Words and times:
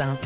20. 0.00 0.16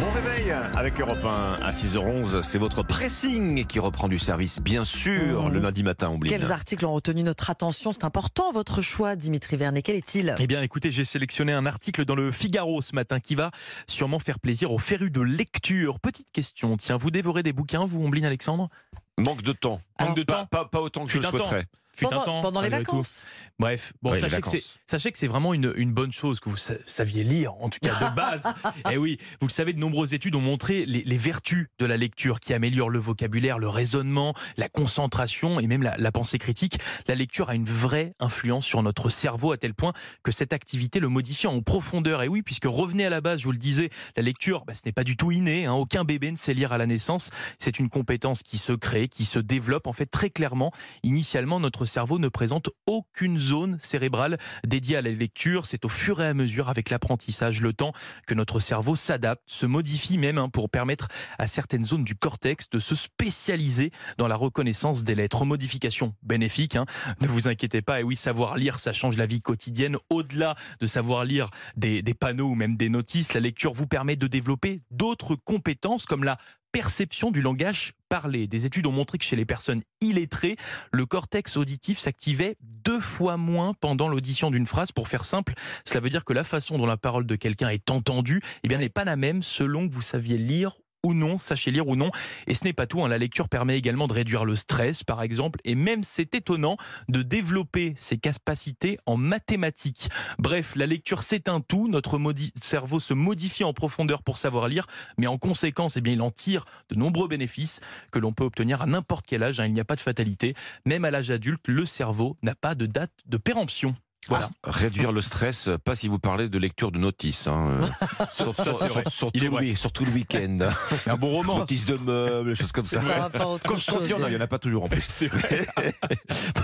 Bon 0.00 0.10
réveil 0.10 0.52
avec 0.74 1.00
Europe 1.00 1.24
1 1.24 1.54
à 1.64 1.70
6h11. 1.70 2.42
C'est 2.42 2.58
votre 2.58 2.82
pressing 2.82 3.64
qui 3.64 3.78
reprend 3.78 4.08
du 4.08 4.18
service, 4.18 4.58
bien 4.60 4.84
sûr, 4.84 5.44
Mmh. 5.48 5.52
le 5.54 5.60
lundi 5.60 5.82
matin, 5.82 6.10
oublie. 6.10 6.28
Quels 6.28 6.52
articles 6.52 6.84
ont 6.84 6.92
retenu 6.92 7.22
notre 7.22 7.48
attention? 7.48 7.92
C'est 7.92 8.04
important, 8.04 8.52
votre 8.52 8.82
choix, 8.82 9.16
Dimitri 9.16 9.56
Vernet. 9.56 9.80
Quel 9.80 9.96
est-il? 9.96 10.34
Eh 10.38 10.46
bien, 10.46 10.60
écoutez, 10.60 10.90
j'ai 10.90 11.06
sélectionné 11.06 11.54
un 11.54 11.64
article 11.64 12.04
dans 12.04 12.14
le 12.14 12.30
Figaro 12.30 12.82
ce 12.82 12.94
matin 12.94 13.20
qui 13.20 13.36
va 13.36 13.50
sûrement 13.86 14.18
faire 14.18 14.38
plaisir 14.38 14.70
aux 14.70 14.78
férus 14.78 15.10
de 15.10 15.22
lecture. 15.22 15.98
Petite 15.98 16.30
question, 16.30 16.76
tiens, 16.76 16.98
vous 16.98 17.10
dévorez 17.10 17.42
des 17.42 17.54
bouquins, 17.54 17.86
vous, 17.86 18.04
Ombline 18.04 18.26
Alexandre? 18.26 18.68
Manque 19.16 19.40
de 19.42 19.52
temps. 19.52 19.80
Manque 19.98 20.16
de 20.16 20.24
Pas, 20.24 20.40
temps? 20.42 20.46
pas, 20.46 20.64
pas 20.66 20.80
autant 20.82 21.06
que 21.06 21.10
je 21.12 21.18
le 21.18 21.24
temps. 21.24 21.48
Fut 21.94 22.06
un 22.06 22.08
pendant, 22.08 22.24
temps, 22.24 22.40
pendant 22.40 22.60
les 22.62 22.70
malgré 22.70 22.84
tout. 22.84 22.92
vacances 22.92 23.28
Bref, 23.58 23.92
bon, 24.02 24.10
Oui, 24.10 24.16
les 24.16 24.20
sachez, 24.22 24.40
que 24.40 24.48
c'est, 24.48 24.56
vacances. 24.56 24.78
sachez 24.86 25.12
que 25.12 25.18
c'est 25.18 25.26
vraiment 25.26 25.52
une, 25.54 25.72
une 25.76 25.92
bonne 25.92 26.10
chose 26.10 26.40
que 26.40 26.48
vous 26.48 26.56
sa- 26.56 26.74
saviez 26.86 27.22
lire, 27.22 27.52
en 27.60 27.68
tout 27.68 27.78
cas 27.82 28.10
de 28.10 28.14
base. 28.16 28.44
Et 28.90 28.96
oui, 28.96 29.18
vous 29.40 29.46
le 29.46 29.52
savez, 29.52 29.72
de 29.74 29.78
nombreuses 29.78 30.14
études 30.14 30.34
ont 30.34 30.40
montré 30.40 30.86
les, 30.86 31.02
les 31.04 31.18
vertus 31.18 31.68
de 31.78 31.86
la 31.86 31.96
lecture 31.98 32.40
qui 32.40 32.54
améliorent 32.54 32.88
le 32.90 32.98
vocabulaire, 32.98 33.58
le 33.58 33.68
raisonnement, 33.68 34.34
la 34.56 34.68
concentration 34.68 35.60
et 35.60 35.66
même 35.66 35.82
la, 35.82 35.96
la 35.98 36.10
pensée 36.12 36.38
critique. 36.38 36.78
La 37.06 37.14
lecture 37.14 37.50
a 37.50 37.54
une 37.54 37.66
vraie 37.66 38.14
influence 38.20 38.64
sur 38.66 38.82
notre 38.82 39.10
cerveau 39.10 39.52
à 39.52 39.58
tel 39.58 39.74
point 39.74 39.92
que 40.22 40.32
cette 40.32 40.52
activité 40.54 40.98
le 40.98 41.08
modifie 41.08 41.46
en 41.46 41.60
profondeur. 41.60 42.22
Et 42.22 42.28
oui, 42.28 42.42
puisque 42.42 42.64
revenez 42.66 43.04
à 43.04 43.10
la 43.10 43.20
base, 43.20 43.40
je 43.40 43.44
vous 43.44 43.52
le 43.52 43.58
disais, 43.58 43.90
la 44.16 44.22
lecture, 44.22 44.64
bah, 44.66 44.72
ce 44.74 44.80
n'est 44.86 44.92
pas 44.92 45.04
du 45.04 45.16
tout 45.16 45.30
inné. 45.30 45.66
hein. 45.66 45.74
Aucun 45.74 46.04
bébé 46.04 46.30
ne 46.30 46.36
sait 46.36 46.54
lire 46.54 46.72
à 46.72 46.78
la 46.78 46.86
naissance. 46.86 47.30
C'est 47.58 47.78
une 47.78 47.90
compétence 47.90 48.42
qui 48.42 48.56
se 48.58 48.72
crée, 48.72 49.08
qui 49.08 49.24
se 49.26 49.38
développe. 49.38 49.86
En 49.86 49.92
fait, 49.92 50.06
très 50.06 50.30
clairement, 50.30 50.72
initialement, 51.02 51.60
notre 51.60 51.81
cerveau 51.86 52.18
ne 52.18 52.28
présente 52.28 52.70
aucune 52.86 53.38
zone 53.38 53.78
cérébrale 53.80 54.38
dédiée 54.64 54.96
à 54.96 55.02
la 55.02 55.10
lecture. 55.10 55.66
C'est 55.66 55.84
au 55.84 55.88
fur 55.88 56.20
et 56.20 56.26
à 56.26 56.34
mesure, 56.34 56.68
avec 56.68 56.90
l'apprentissage, 56.90 57.60
le 57.60 57.72
temps, 57.72 57.92
que 58.26 58.34
notre 58.34 58.60
cerveau 58.60 58.96
s'adapte, 58.96 59.42
se 59.46 59.66
modifie 59.66 60.18
même 60.18 60.38
hein, 60.38 60.48
pour 60.48 60.70
permettre 60.70 61.08
à 61.38 61.46
certaines 61.46 61.84
zones 61.84 62.04
du 62.04 62.14
cortex 62.14 62.68
de 62.70 62.78
se 62.78 62.94
spécialiser 62.94 63.90
dans 64.18 64.28
la 64.28 64.36
reconnaissance 64.36 65.04
des 65.04 65.14
lettres. 65.14 65.44
Modification 65.44 66.14
bénéfique, 66.22 66.76
hein. 66.76 66.86
ne 67.20 67.26
vous 67.26 67.48
inquiétez 67.48 67.82
pas. 67.82 68.00
Et 68.00 68.02
oui, 68.02 68.16
savoir 68.16 68.56
lire, 68.56 68.78
ça 68.78 68.92
change 68.92 69.16
la 69.16 69.26
vie 69.26 69.40
quotidienne. 69.40 69.96
Au-delà 70.10 70.56
de 70.80 70.86
savoir 70.86 71.24
lire 71.24 71.50
des 71.76 72.02
panneaux 72.14 72.48
ou 72.48 72.54
même 72.54 72.76
des 72.76 72.88
notices, 72.88 73.34
la 73.34 73.40
lecture 73.40 73.72
vous 73.72 73.86
permet 73.86 74.16
de 74.16 74.26
développer 74.26 74.82
d'autres 74.90 75.36
compétences 75.36 76.06
comme 76.06 76.24
la 76.24 76.38
perception 76.72 77.30
du 77.30 77.42
langage 77.42 77.92
parlé. 78.08 78.46
Des 78.46 78.66
études 78.66 78.86
ont 78.86 78.92
montré 78.92 79.18
que 79.18 79.24
chez 79.24 79.36
les 79.36 79.44
personnes 79.44 79.82
illettrées, 80.00 80.56
le 80.90 81.06
cortex 81.06 81.56
auditif 81.56 81.98
s'activait 81.98 82.56
deux 82.60 83.00
fois 83.00 83.36
moins 83.36 83.74
pendant 83.74 84.08
l'audition 84.08 84.50
d'une 84.50 84.66
phrase. 84.66 84.92
Pour 84.92 85.08
faire 85.08 85.24
simple, 85.24 85.54
cela 85.84 86.00
veut 86.00 86.10
dire 86.10 86.24
que 86.24 86.32
la 86.32 86.44
façon 86.44 86.78
dont 86.78 86.86
la 86.86 86.96
parole 86.96 87.26
de 87.26 87.36
quelqu'un 87.36 87.68
est 87.68 87.90
entendue 87.90 88.42
eh 88.64 88.68
bien, 88.68 88.78
n'est 88.78 88.88
pas 88.88 89.04
la 89.04 89.16
même 89.16 89.42
selon 89.42 89.88
que 89.88 89.94
vous 89.94 90.02
saviez 90.02 90.36
lire 90.36 90.81
ou 91.04 91.14
non, 91.14 91.38
sachez 91.38 91.70
lire 91.70 91.88
ou 91.88 91.96
non. 91.96 92.10
Et 92.46 92.54
ce 92.54 92.64
n'est 92.64 92.72
pas 92.72 92.86
tout, 92.86 93.02
hein. 93.02 93.08
la 93.08 93.18
lecture 93.18 93.48
permet 93.48 93.76
également 93.76 94.06
de 94.06 94.12
réduire 94.12 94.44
le 94.44 94.54
stress, 94.54 95.04
par 95.04 95.22
exemple, 95.22 95.60
et 95.64 95.74
même, 95.74 96.04
c'est 96.04 96.34
étonnant, 96.34 96.76
de 97.08 97.22
développer 97.22 97.94
ses 97.96 98.18
capacités 98.18 98.98
en 99.06 99.16
mathématiques. 99.16 100.08
Bref, 100.38 100.74
la 100.76 100.86
lecture, 100.86 101.22
c'est 101.22 101.48
un 101.48 101.60
tout, 101.60 101.88
notre 101.88 102.20
cerveau 102.60 103.00
se 103.00 103.14
modifie 103.14 103.64
en 103.64 103.72
profondeur 103.72 104.22
pour 104.22 104.38
savoir 104.38 104.68
lire, 104.68 104.86
mais 105.18 105.26
en 105.26 105.38
conséquence, 105.38 105.96
eh 105.96 106.00
bien, 106.00 106.12
il 106.12 106.22
en 106.22 106.30
tire 106.30 106.64
de 106.88 106.94
nombreux 106.94 107.28
bénéfices 107.28 107.80
que 108.10 108.18
l'on 108.18 108.32
peut 108.32 108.44
obtenir 108.44 108.82
à 108.82 108.86
n'importe 108.86 109.26
quel 109.26 109.42
âge, 109.42 109.60
hein. 109.60 109.66
il 109.66 109.72
n'y 109.72 109.80
a 109.80 109.84
pas 109.84 109.96
de 109.96 110.00
fatalité. 110.00 110.54
Même 110.86 111.04
à 111.04 111.10
l'âge 111.10 111.30
adulte, 111.30 111.66
le 111.68 111.86
cerveau 111.86 112.36
n'a 112.42 112.54
pas 112.54 112.74
de 112.74 112.86
date 112.86 113.12
de 113.26 113.36
péremption. 113.36 113.94
Voilà. 114.28 114.50
Réduire 114.62 115.10
le 115.10 115.20
stress, 115.20 115.68
pas 115.84 115.96
si 115.96 116.06
vous 116.06 116.18
parlez 116.20 116.48
de 116.48 116.56
lecture 116.58 116.92
de 116.92 116.98
notices. 116.98 117.48
Hein. 117.48 117.80
euh, 117.82 118.24
sur- 118.30 118.54
sur- 118.54 118.78
surtout, 119.10 119.30
Il 119.34 119.44
est 119.44 119.48
vrai. 119.48 119.62
le 119.62 119.66
week- 119.70 119.78
surtout 119.78 120.04
le 120.04 120.12
week-end. 120.12 120.58
Un 121.06 121.16
bon 121.16 121.30
roman. 121.32 121.58
Notices 121.58 121.86
de 121.86 121.96
meubles, 121.96 122.50
des 122.50 122.54
choses 122.54 122.70
comme 122.72 122.84
ça. 122.84 123.00
Quand, 123.32 123.58
quand 123.66 123.74
il 123.74 123.78
y 123.78 123.80
chose. 124.08 124.12
en 124.14 124.22
a, 124.22 124.28
il 124.28 124.30
n'y 124.30 124.36
en 124.36 124.40
a 124.40 124.46
pas 124.46 124.58
toujours 124.60 124.84
en 124.84 124.88
plus. 124.88 125.02
C'est 125.08 125.26
vrai. 125.26 125.66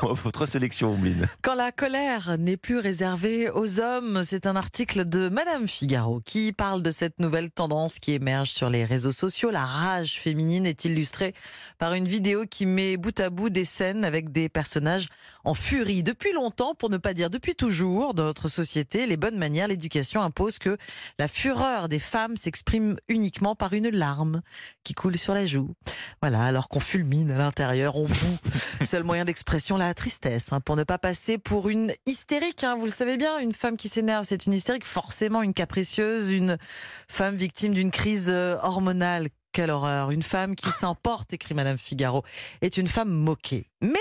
Bon, 0.00 0.12
votre 0.12 0.46
sélection, 0.46 0.92
Ombline. 0.94 1.28
Quand 1.42 1.54
la 1.54 1.72
colère 1.72 2.36
n'est 2.38 2.56
plus 2.56 2.78
réservée 2.78 3.50
aux 3.50 3.80
hommes, 3.80 4.22
c'est 4.22 4.46
un 4.46 4.54
article 4.56 5.04
de 5.04 5.28
Madame 5.28 5.66
Figaro 5.66 6.20
qui 6.24 6.52
parle 6.52 6.82
de 6.82 6.90
cette 6.90 7.18
nouvelle 7.18 7.50
tendance 7.50 7.98
qui 7.98 8.12
émerge 8.12 8.50
sur 8.50 8.70
les 8.70 8.84
réseaux 8.84 9.12
sociaux. 9.12 9.50
La 9.50 9.64
rage 9.64 10.20
féminine 10.20 10.64
est 10.66 10.84
illustrée 10.84 11.34
par 11.78 11.92
une 11.94 12.06
vidéo 12.06 12.44
qui 12.48 12.66
met 12.66 12.96
bout 12.96 13.18
à 13.18 13.30
bout 13.30 13.50
des 13.50 13.64
scènes 13.64 14.04
avec 14.04 14.30
des 14.30 14.48
personnages 14.48 15.08
en 15.44 15.54
furie. 15.54 16.02
Depuis 16.02 16.32
longtemps, 16.32 16.74
pour 16.74 16.90
ne 16.90 16.96
pas 16.98 17.14
dire 17.14 17.30
depuis 17.30 17.47
toujours, 17.54 18.14
dans 18.14 18.24
notre 18.24 18.48
société, 18.48 19.06
les 19.06 19.16
bonnes 19.16 19.36
manières, 19.36 19.68
l'éducation 19.68 20.22
impose 20.22 20.58
que 20.58 20.76
la 21.18 21.28
fureur 21.28 21.88
des 21.88 21.98
femmes 21.98 22.36
s'exprime 22.36 22.96
uniquement 23.08 23.54
par 23.54 23.72
une 23.72 23.88
larme 23.90 24.42
qui 24.84 24.94
coule 24.94 25.18
sur 25.18 25.34
la 25.34 25.46
joue. 25.46 25.74
Voilà, 26.20 26.44
alors 26.44 26.68
qu'on 26.68 26.80
fulmine 26.80 27.30
à 27.30 27.38
l'intérieur, 27.38 27.96
on 27.96 28.06
bout. 28.06 28.38
Seul 28.84 29.04
moyen 29.04 29.24
d'expression, 29.24 29.76
la 29.76 29.94
tristesse, 29.94 30.52
hein, 30.52 30.60
pour 30.60 30.76
ne 30.76 30.84
pas 30.84 30.98
passer 30.98 31.38
pour 31.38 31.68
une 31.68 31.92
hystérique. 32.06 32.64
hein. 32.64 32.76
vous 32.76 32.86
le 32.86 32.92
savez 32.92 33.16
bien, 33.16 33.38
une 33.38 33.54
femme 33.54 33.76
qui 33.76 33.88
s'énerve, 33.88 34.24
c'est 34.24 34.46
une 34.46 34.52
hystérique, 34.52 34.86
forcément 34.86 35.42
une 35.42 35.54
capricieuse, 35.54 36.30
une 36.32 36.58
femme 37.08 37.36
victime 37.36 37.74
d'une 37.74 37.90
crise 37.90 38.28
euh, 38.30 38.56
hormonale. 38.62 39.28
Quelle 39.52 39.70
horreur. 39.70 40.10
Une 40.10 40.22
femme 40.22 40.54
qui 40.54 40.70
s'emporte, 40.70 41.32
écrit 41.32 41.54
Madame 41.54 41.78
Figaro, 41.78 42.22
est 42.60 42.76
une 42.76 42.86
femme 42.86 43.08
moquée. 43.08 43.70
Mais 43.80 43.98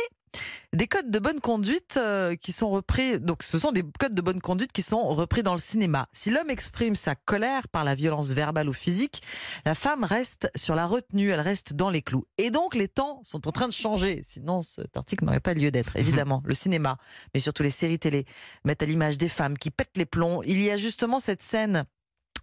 des 0.74 0.88
codes 0.88 1.10
de 1.10 1.20
bonne 1.20 1.40
conduite 1.40 1.98
euh, 1.98 2.36
qui 2.36 2.52
sont 2.52 2.70
repris, 2.70 3.20
donc 3.20 3.44
ce 3.44 3.58
sont 3.58 3.72
des 3.72 3.84
codes 4.00 4.14
de 4.14 4.22
bonne 4.22 4.42
conduite 4.42 4.72
qui 4.72 4.82
sont 4.82 5.08
repris 5.10 5.44
dans 5.44 5.54
le 5.54 5.60
cinéma. 5.60 6.08
Si 6.12 6.30
l'homme 6.30 6.50
exprime 6.50 6.96
sa 6.96 7.16
colère 7.16 7.68
par 7.68 7.84
la 7.84 7.96
violence 7.96 8.32
verbale 8.32 8.70
ou 8.70 8.74
physique, 8.74 9.22
la 9.66 9.76
femme 9.76 10.04
reste 10.04 10.50
sur 10.56 10.76
la 10.76 10.86
retenue, 10.86 11.32
elle 11.32 11.42
reste 11.42 11.74
dans 11.74 11.90
les 11.90 12.02
clous. 12.02 12.26
Et 12.38 12.52
donc 12.52 12.76
les 12.76 12.88
temps 12.88 13.22
sont 13.24 13.48
en 13.48 13.52
train 13.52 13.68
de 13.68 13.74
changer, 13.74 14.22
sinon 14.24 14.62
cet 14.62 14.98
article 14.98 15.26
n'aurait 15.26 15.40
pas 15.40 15.54
lieu 15.54 15.72
d'être, 15.72 15.96
évidemment. 15.96 16.42
Le 16.46 16.54
cinéma, 16.54 16.98
mais 17.34 17.40
surtout 17.40 17.64
les 17.64 17.72
séries 17.72 18.00
télé, 18.00 18.26
mettent 18.66 18.84
à 18.84 18.86
l'image 18.86 19.18
des 19.18 19.30
femmes 19.30 19.58
qui 19.58 19.72
pètent 19.72 19.98
les 19.98 20.06
plombs. 20.06 20.42
Il 20.44 20.62
y 20.62 20.70
a 20.70 20.78
justement 20.78 21.20
cette 21.20 21.42
scène 21.42 21.86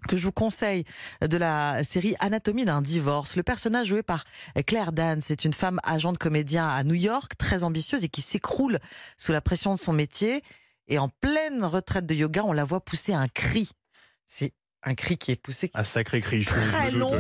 que 0.07 0.17
je 0.17 0.25
vous 0.25 0.33
conseille 0.33 0.85
de 1.21 1.37
la 1.37 1.83
série 1.83 2.15
Anatomie 2.21 2.65
d'un 2.65 2.83
divorce. 2.83 3.37
Le 3.37 3.43
personnage 3.43 3.89
joué 3.89 4.03
par 4.03 4.25
Claire 4.67 4.93
Dan, 4.93 5.21
c'est 5.21 5.45
une 5.45 5.53
femme 5.53 5.81
agent 5.85 6.13
de 6.13 6.19
comédien 6.19 6.69
à 6.69 6.85
New 6.85 6.95
York, 6.95 7.33
très 7.39 7.65
ambitieuse 7.65 8.05
et 8.05 8.09
qui 8.09 8.23
s'écroule 8.23 8.79
sous 9.19 9.33
la 9.33 9.41
pression 9.41 9.75
de 9.75 9.79
son 9.79 9.93
métier. 9.93 10.43
Et 10.89 10.99
en 10.99 11.09
pleine 11.09 11.65
retraite 11.65 12.07
de 12.07 12.15
yoga, 12.15 12.43
on 12.45 12.53
la 12.53 12.65
voit 12.65 12.81
pousser 12.81 13.15
un 13.15 13.27
cri. 13.27 13.71
C'est 14.27 14.53
un 14.85 14.95
cri 14.95 15.17
qui 15.19 15.31
est 15.33 15.37
poussé 15.37 15.71
Un 15.75 15.83
sacré 15.85 16.21
cri. 16.21 16.43
je 16.43 16.51
Très 16.51 16.91
long. 16.91 17.13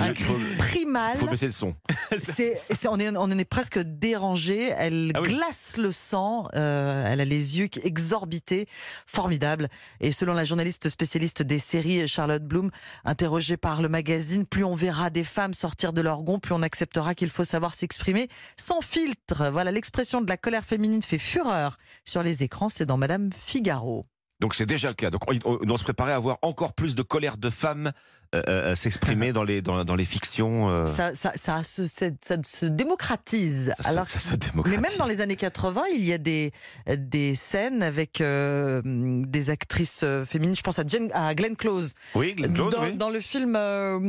un 0.00 0.12
cri 0.14 0.34
primal. 0.58 1.12
il 1.14 1.18
faut 1.20 1.26
baisser 1.26 1.46
le 1.46 1.52
son. 1.52 1.74
C'est, 2.18 2.54
c'est- 2.56 2.88
on, 2.88 2.98
est, 2.98 3.08
on 3.10 3.20
en 3.22 3.38
est 3.38 3.44
presque 3.44 3.78
dérangé. 3.78 4.72
Elle 4.76 5.12
Ah 5.14 5.20
oui. 5.22 5.28
glace 5.28 5.76
le 5.76 5.92
sang. 5.92 6.48
euh, 6.54 7.04
elle 7.06 7.20
a 7.20 7.24
les 7.24 7.58
yeux 7.58 7.68
exorbités. 7.82 8.66
Formidable. 9.06 9.68
Et 10.00 10.12
selon 10.12 10.32
la 10.34 10.44
journaliste 10.44 10.88
spécialiste 10.88 11.42
des 11.42 11.58
séries, 11.58 12.06
Charlotte 12.08 12.42
Bloom, 12.44 12.70
interrogée 13.04 13.56
par 13.56 13.82
le 13.82 13.88
magazine, 13.88 14.46
plus 14.46 14.64
on 14.64 14.74
verra 14.74 15.10
des 15.10 15.24
femmes 15.24 15.54
sortir 15.54 15.92
de 15.92 16.00
leur 16.00 16.22
gond, 16.22 16.38
plus 16.38 16.54
on 16.54 16.62
acceptera 16.62 17.14
qu'il 17.14 17.30
faut 17.30 17.44
savoir 17.44 17.74
s'exprimer 17.74 18.28
sans 18.56 18.80
filtre. 18.80 19.50
Voilà, 19.52 19.70
l'expression 19.70 20.20
de 20.20 20.28
la 20.28 20.36
colère 20.36 20.64
féminine 20.64 21.02
fait 21.02 21.18
fureur 21.18 21.78
sur 22.04 22.22
les 22.22 22.42
écrans. 22.42 22.68
C'est 22.68 22.86
dans 22.86 22.96
Madame 22.96 23.30
Figaro. 23.44 24.06
Donc 24.42 24.56
c'est 24.56 24.66
déjà 24.66 24.88
le 24.88 24.94
cas. 24.94 25.10
Donc 25.10 25.22
on, 25.44 25.76
se 25.78 25.84
préparer 25.84 26.12
à 26.12 26.18
voir 26.18 26.38
encore 26.42 26.72
plus 26.72 26.96
de 26.96 27.02
colère 27.02 27.36
de 27.36 27.48
femmes 27.48 27.92
euh, 28.34 28.42
euh, 28.48 28.74
s'exprimer 28.74 29.32
dans 29.32 29.44
les, 29.44 29.60
dans, 29.62 29.84
dans 29.84 29.94
les 29.94 30.04
fictions. 30.04 30.70
euh, 30.70 30.86
Ça, 30.86 31.14
ça, 31.14 31.32
ça, 31.36 31.62
se, 31.64 31.84
ça 31.86 32.08
se 32.42 32.66
démocratise. 32.66 33.74
se- 33.80 33.88
Alors, 33.88 34.08
ça 34.08 34.18
se 34.20 34.34
démocratise. 34.36 34.80
Mais 34.80 34.88
même 34.88 34.98
dans 34.98 35.04
les 35.04 35.20
années 35.20 35.36
80, 35.36 35.82
il 35.94 36.04
y 36.04 36.12
a 36.12 36.18
des, 36.18 36.52
des 36.96 37.34
scènes 37.34 37.82
avec 37.82 38.20
euh, 38.20 38.80
des 38.84 39.50
actrices 39.50 40.04
féminines. 40.26 40.56
Je 40.56 40.62
pense 40.62 40.78
à, 40.78 41.34
Glenn 41.34 41.56
Close. 41.56 41.94
Oui, 42.14 42.34
Glenn 42.34 42.52
Close, 42.52 42.72
dans, 42.72 42.82
oui. 42.84 42.92
dans 42.94 43.10
le 43.10 43.20
film 43.20 43.54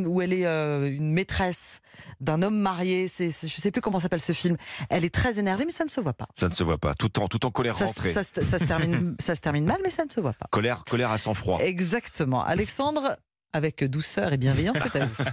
où 0.07 0.21
elle 0.21 0.33
est 0.33 0.45
une 0.45 1.11
maîtresse 1.11 1.79
d'un 2.21 2.41
homme 2.41 2.57
marié, 2.57 3.07
c'est, 3.07 3.29
je 3.29 3.61
sais 3.61 3.71
plus 3.71 3.81
comment 3.81 3.99
s'appelle 3.99 4.21
ce 4.21 4.31
film. 4.33 4.55
Elle 4.89 5.03
est 5.05 5.13
très 5.13 5.39
énervée, 5.39 5.65
mais 5.65 5.71
ça 5.71 5.83
ne 5.83 5.89
se 5.89 5.99
voit 6.01 6.13
pas. 6.13 6.27
Ça 6.39 6.47
ne 6.47 6.53
se 6.53 6.63
voit 6.63 6.77
pas. 6.77 6.93
Tout 6.95 7.19
en, 7.19 7.27
tout 7.27 7.45
en 7.45 7.51
colère 7.51 7.77
Ça, 7.77 7.85
rentrée. 7.85 8.13
ça 8.13 8.23
se- 8.23 8.41
ça 8.41 8.57
se 8.57 8.63
termine, 8.63 9.15
ça 9.19 9.35
se 9.35 9.41
termine 9.41 9.65
mal, 9.65 9.79
mais 9.83 9.89
ça 9.89 10.05
ne 10.05 10.09
se 10.09 10.19
voit 10.21 10.33
pas. 10.33 10.47
Colère, 10.51 10.83
colère 10.89 11.11
à 11.11 11.17
sang-froid. 11.17 11.59
Exactement. 11.61 12.43
Alexandre, 12.43 13.17
avec 13.53 13.83
douceur 13.83 14.33
et 14.33 14.38
bienveillance, 14.38 14.79
c'est 14.81 15.00
à 15.00 15.05
vous. 15.05 15.23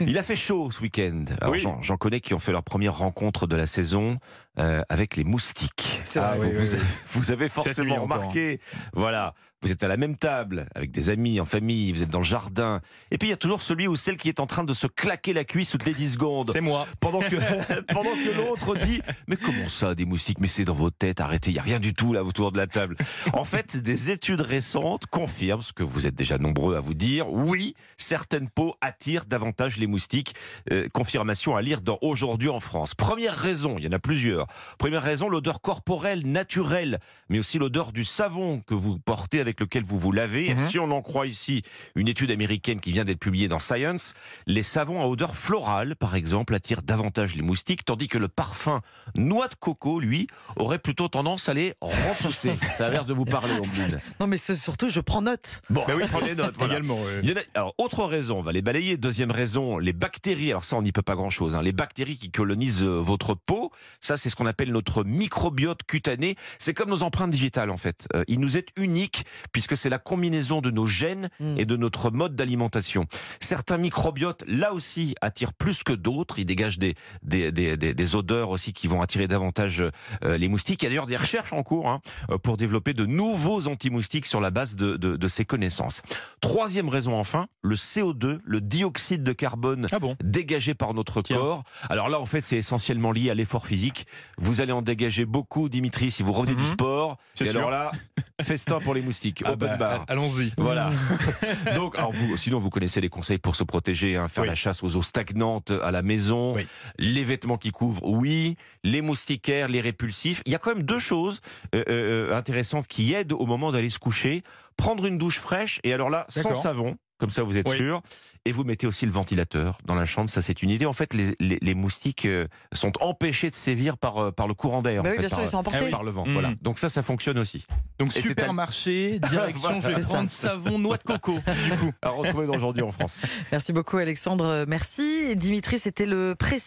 Il 0.06 0.16
a 0.18 0.22
fait 0.22 0.36
chaud 0.36 0.70
ce 0.70 0.82
week-end. 0.82 1.24
Oui. 1.48 1.64
J'en 1.80 1.96
connais 1.96 2.20
qui 2.20 2.34
ont 2.34 2.38
fait 2.38 2.52
leur 2.52 2.62
première 2.62 2.96
rencontre 2.98 3.46
de 3.46 3.56
la 3.56 3.66
saison. 3.66 4.18
Euh, 4.60 4.82
avec 4.88 5.16
les 5.16 5.24
moustiques. 5.24 6.00
Ah, 6.16 6.34
vrai. 6.36 6.36
vous, 6.36 6.44
oui, 6.44 6.50
vous 6.52 6.60
oui, 6.62 6.74
avez- 6.74 6.84
vous 7.12 7.30
avez 7.32 7.48
forcément 7.48 8.02
remarqué, 8.02 8.60
voilà, 8.92 9.34
vous 9.62 9.70
êtes 9.70 9.84
à 9.84 9.88
la 9.88 9.98
même 9.98 10.16
table 10.16 10.66
avec 10.74 10.90
des 10.90 11.10
amis, 11.10 11.38
en 11.38 11.44
famille, 11.44 11.92
vous 11.92 12.02
êtes 12.02 12.08
dans 12.08 12.20
le 12.20 12.24
jardin, 12.24 12.80
et 13.10 13.18
puis 13.18 13.28
il 13.28 13.30
y 13.30 13.34
a 13.34 13.36
toujours 13.36 13.62
celui 13.62 13.88
ou 13.88 13.96
celle 13.96 14.16
qui 14.16 14.28
est 14.30 14.40
en 14.40 14.46
train 14.46 14.64
de 14.64 14.72
se 14.72 14.86
claquer 14.86 15.34
la 15.34 15.44
cuisse 15.44 15.68
toutes 15.70 15.84
les 15.84 15.92
10 15.92 16.12
secondes. 16.12 16.50
C'est 16.50 16.62
moi. 16.62 16.86
Pendant 16.98 17.20
que, 17.20 17.36
pendant 17.92 18.10
que 18.10 18.36
l'autre 18.36 18.74
dit 18.76 19.02
Mais 19.28 19.36
comment 19.36 19.68
ça, 19.68 19.94
des 19.94 20.06
moustiques? 20.06 20.40
Mais 20.40 20.46
c'est 20.46 20.64
dans 20.64 20.72
votre 20.74 20.96
tête, 20.96 21.20
arrêtez, 21.20 21.50
il 21.50 21.54
n'y 21.54 21.58
a 21.58 21.62
rien 21.62 21.78
du 21.80 21.92
tout 21.92 22.12
là 22.14 22.24
autour 22.24 22.52
de 22.52 22.58
la 22.58 22.66
table. 22.66 22.96
En 23.34 23.44
fait, 23.44 23.76
des 23.76 24.10
études 24.10 24.40
récentes 24.40 25.04
confirment 25.06 25.62
ce 25.62 25.72
que 25.74 25.82
vous 25.82 26.06
êtes 26.06 26.14
déjà 26.14 26.38
nombreux 26.38 26.76
à 26.76 26.80
vous 26.80 26.94
dire. 26.94 27.30
Oui, 27.30 27.74
certaines 27.98 28.48
peaux 28.48 28.76
attirent 28.80 29.26
davantage 29.26 29.76
les 29.76 29.86
moustiques. 29.86 30.34
Euh, 30.72 30.88
confirmation 30.92 31.54
à 31.56 31.60
lire 31.62 31.82
dans 31.82 31.98
Aujourd'hui 32.00 32.48
en 32.48 32.60
France. 32.60 32.94
Première 32.94 33.34
raison, 33.36 33.76
il 33.78 33.84
y 33.84 33.88
en 33.88 33.92
a 33.92 33.98
plusieurs. 33.98 34.46
Première 34.78 35.02
raison, 35.02 35.28
l'odeur 35.28 35.60
corporelle 35.60 36.26
naturelle, 36.26 36.98
mais 37.28 37.38
aussi 37.38 37.58
l'odeur 37.58 37.92
du 37.92 38.04
savon 38.04 38.60
que 38.60 38.74
vous 38.74 38.98
portez 38.98 39.40
avec 39.40 39.60
lequel 39.60 39.84
vous 39.84 39.98
vous 39.98 40.12
lavez. 40.12 40.54
Mhm. 40.54 40.68
Si 40.68 40.78
on 40.78 40.90
en 40.90 41.02
croit 41.02 41.26
ici 41.26 41.62
une 41.94 42.08
étude 42.08 42.30
américaine 42.30 42.80
qui 42.80 42.92
vient 42.92 43.04
d'être 43.04 43.18
publiée 43.18 43.48
dans 43.48 43.58
Science, 43.58 44.14
les 44.46 44.62
savons 44.62 45.00
à 45.02 45.06
odeur 45.06 45.34
florale, 45.36 45.96
par 45.96 46.14
exemple, 46.14 46.54
attirent 46.54 46.82
davantage 46.82 47.34
les 47.36 47.42
moustiques, 47.42 47.84
tandis 47.84 48.08
que 48.08 48.18
le 48.18 48.28
parfum 48.28 48.80
noix 49.14 49.48
de 49.48 49.54
coco, 49.54 50.00
lui, 50.00 50.26
aurait 50.56 50.78
plutôt 50.78 51.08
tendance 51.08 51.48
à 51.48 51.54
les 51.54 51.74
repousser. 51.80 52.56
Ça 52.76 52.86
a 52.86 52.90
l'air 52.90 53.04
de 53.04 53.12
vous 53.12 53.24
parler, 53.24 53.52
Ombline. 53.54 54.00
Non, 54.20 54.26
mais 54.26 54.36
c'est 54.38 54.54
surtout, 54.54 54.88
je 54.88 55.00
prends 55.00 55.22
note. 55.22 55.62
Bon, 55.70 55.84
Bah 55.86 55.94
oui. 55.96 56.04
prenez 56.10 56.34
note. 56.34 56.54
voilà. 56.58 56.74
Également. 56.74 56.94
ouais. 56.96 57.20
Il 57.22 57.30
y 57.30 57.32
en 57.32 57.36
a- 57.36 57.40
alors, 57.54 57.74
autre 57.78 58.04
raison, 58.04 58.38
on 58.38 58.42
va 58.42 58.52
les 58.52 58.62
balayer. 58.62 58.96
Deuxième 58.96 59.30
raison, 59.30 59.78
les 59.78 59.92
bactéries. 59.92 60.50
Alors 60.50 60.64
ça, 60.64 60.76
on 60.76 60.82
n'y 60.82 60.92
peut 60.92 61.02
pas 61.02 61.14
grand-chose. 61.16 61.54
hein. 61.54 61.62
Les 61.62 61.72
bactéries 61.72 62.16
qui 62.16 62.30
colonisent 62.30 62.82
euh, 62.82 63.00
votre 63.00 63.34
peau, 63.34 63.70
ça, 64.00 64.16
c'est 64.16 64.29
ce 64.30 64.36
qu'on 64.36 64.46
appelle 64.46 64.70
notre 64.72 65.04
microbiote 65.04 65.82
cutané. 65.86 66.36
C'est 66.58 66.74
comme 66.74 66.88
nos 66.90 67.02
empreintes 67.02 67.30
digitales, 67.30 67.70
en 67.70 67.76
fait. 67.76 68.06
Euh, 68.14 68.24
il 68.28 68.40
nous 68.40 68.56
est 68.56 68.68
unique 68.76 69.24
puisque 69.52 69.76
c'est 69.76 69.88
la 69.90 69.98
combinaison 69.98 70.60
de 70.60 70.70
nos 70.70 70.86
gènes 70.86 71.28
Mm. 71.40 71.56
et 71.58 71.64
de 71.64 71.76
notre 71.76 72.10
mode 72.10 72.34
d'alimentation. 72.36 73.06
Certains 73.40 73.78
microbiotes, 73.78 74.44
là 74.46 74.72
aussi, 74.72 75.14
attirent 75.20 75.52
plus 75.52 75.82
que 75.82 75.92
d'autres. 75.92 76.38
Ils 76.38 76.44
dégagent 76.44 76.78
des, 76.78 76.94
des, 77.22 77.50
des, 77.52 77.76
des- 77.76 78.16
odeurs 78.16 78.50
aussi 78.50 78.72
qui 78.72 78.86
vont 78.88 79.02
attirer 79.02 79.28
davantage 79.28 79.82
euh, 80.24 80.36
les 80.36 80.48
moustiques. 80.48 80.82
Il 80.82 80.84
y 80.84 80.86
a 80.86 80.90
d'ailleurs 80.90 81.06
des 81.06 81.16
recherches 81.16 81.52
en 81.52 81.62
cours 81.62 81.88
hein, 81.88 82.00
euh, 82.30 82.38
pour 82.38 82.56
développer 82.56 82.92
de 82.94 83.06
nouveaux 83.06 83.68
anti-moustiques 83.68 84.26
sur 84.26 84.40
la 84.40 84.50
base 84.50 84.74
de, 84.76 84.96
de, 84.96 85.16
de 85.16 85.28
ces 85.28 85.44
connaissances. 85.44 86.02
Troisième 86.40 86.88
raison 86.88 87.14
enfin, 87.18 87.46
le 87.62 87.76
CO2, 87.76 88.40
le 88.44 88.60
dioxyde 88.60 89.22
de 89.22 89.32
carbone 89.32 89.86
Ah 89.92 89.98
bon? 89.98 90.16
dégagé 90.22 90.74
par 90.74 90.94
notre 90.94 91.22
Tiens. 91.22 91.36
corps. 91.36 91.62
Alors 91.88 92.08
là, 92.08 92.18
en 92.20 92.26
fait, 92.26 92.40
c'est 92.42 92.56
essentiellement 92.58 93.12
lié 93.12 93.30
à 93.30 93.34
l'effort 93.34 93.66
physique. 93.66 94.06
Vous 94.38 94.60
allez 94.60 94.72
en 94.72 94.82
dégager 94.82 95.24
beaucoup, 95.24 95.68
Dimitri, 95.68 96.10
si 96.10 96.22
vous 96.22 96.32
revenez 96.32 96.54
du 96.54 96.62
Mhm. 96.62 96.68
sport. 96.68 97.18
C'est 97.34 97.44
Et 97.44 97.48
sûr. 97.48 97.58
alors 97.58 97.70
là, 97.70 97.92
festin 98.42 98.78
pour 98.78 98.94
les 98.94 99.02
moustiques, 99.02 99.42
Ah 99.44 99.52
open 99.52 99.68
bah, 99.68 99.76
bar. 99.76 100.04
Allons-y. 100.08 100.52
Voilà. 100.56 100.90
Donc, 101.74 101.96
alors 101.96 102.12
vous, 102.12 102.36
sinon, 102.36 102.58
vous 102.58 102.70
connaissez 102.70 103.00
les 103.00 103.08
conseils 103.08 103.38
pour 103.38 103.56
se 103.56 103.64
protéger, 103.64 104.16
hein, 104.16 104.28
faire 104.28 104.42
Oui. 104.42 104.48
la 104.48 104.54
chasse 104.54 104.82
aux 104.82 104.96
eaux 104.96 105.02
stagnantes 105.02 105.70
à 105.70 105.90
la 105.90 106.02
maison, 106.02 106.54
Oui. 106.54 106.66
les 106.98 107.24
vêtements 107.24 107.58
qui 107.58 107.70
couvrent, 107.70 108.04
oui, 108.04 108.56
les 108.84 109.02
moustiquaires, 109.02 109.68
les 109.68 109.80
répulsifs. 109.80 110.42
Il 110.46 110.52
y 110.52 110.54
a 110.54 110.58
quand 110.58 110.74
même 110.74 110.84
deux 110.84 110.98
choses 110.98 111.40
euh, 111.74 111.82
euh, 111.88 112.36
intéressantes 112.36 112.86
qui 112.86 113.12
aident 113.14 113.32
au 113.32 113.46
moment 113.46 113.70
d'aller 113.72 113.90
se 113.90 113.98
coucher. 113.98 114.42
Prendre 114.76 115.04
une 115.04 115.18
douche 115.18 115.38
fraîche, 115.38 115.78
et 115.84 115.92
alors 115.92 116.08
là, 116.08 116.24
sans 116.30 116.54
savon, 116.54 116.96
comme 117.20 117.30
ça 117.30 117.42
vous 117.44 117.56
êtes 117.56 117.68
Oui. 117.68 117.76
sûr. 117.76 118.02
Et 118.46 118.52
vous 118.52 118.64
mettez 118.64 118.86
aussi 118.86 119.04
le 119.04 119.12
ventilateur 119.12 119.76
dans 119.84 119.94
la 119.94 120.06
chambre, 120.06 120.30
ça 120.30 120.40
c'est 120.40 120.62
une 120.62 120.70
idée. 120.70 120.86
En 120.86 120.94
fait, 120.94 121.12
les, 121.12 121.34
les- 121.40 121.58
les 121.60 121.74
moustiques 121.74 122.24
euh, 122.24 122.46
sont 122.72 122.90
empêchés 123.02 123.50
de 123.50 123.54
sévir 123.54 123.98
par, 123.98 124.16
euh, 124.16 124.30
par 124.32 124.48
le 124.48 124.54
courant 124.54 124.80
d'air. 124.80 125.02
Bah 125.02 125.10
en 125.10 125.12
oui, 125.12 125.16
fait, 125.16 125.20
bien 125.20 125.28
sûr, 125.28 125.36
par, 125.36 125.44
ils 125.44 125.48
sont 125.50 125.58
emportés. 125.58 125.78
Ah 125.82 125.84
oui. 125.84 125.90
par 125.90 126.02
le 126.02 126.10
vent. 126.10 126.24
Voilà. 126.26 126.52
Donc 126.62 126.78
ça, 126.78 126.88
ça 126.88 127.02
fonctionne 127.02 127.38
aussi. 127.38 127.66
Donc 127.98 128.16
Et 128.16 128.22
supermarché, 128.22 129.18
direction, 129.28 129.78
je 129.82 129.88
vais 129.88 130.00
ça. 130.00 130.08
prendre 130.08 130.30
savon 130.30 130.78
noix 130.78 130.96
de 130.96 131.02
coco. 131.02 131.34
Du 131.70 131.76
coup. 131.78 131.92
À 132.00 132.08
retrouver 132.08 132.46
aujourd'hui 132.46 132.82
en 132.82 132.90
France. 132.92 133.26
Merci 133.52 133.74
beaucoup, 133.74 133.98
Alexandre. 133.98 134.64
Merci. 134.66 135.36
Dimitri, 135.36 135.78
c'était 135.78 136.06
le 136.06 136.34
précis. 136.34 136.60